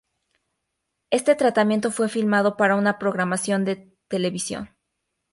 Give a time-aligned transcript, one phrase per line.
[1.11, 4.71] Este tratamiento fue filmado para un programa de televisión.